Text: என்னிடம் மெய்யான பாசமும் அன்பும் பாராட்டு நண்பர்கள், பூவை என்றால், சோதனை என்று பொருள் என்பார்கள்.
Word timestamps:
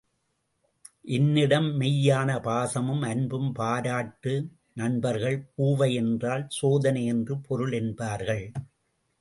என்னிடம் 1.07 1.67
மெய்யான 1.79 2.39
பாசமும் 2.39 3.01
அன்பும் 3.01 3.51
பாராட்டு 3.51 4.33
நண்பர்கள், 4.73 5.37
பூவை 5.55 5.93
என்றால், 5.93 6.45
சோதனை 6.49 7.05
என்று 7.05 7.37
பொருள் 7.37 7.71
என்பார்கள். 7.71 8.51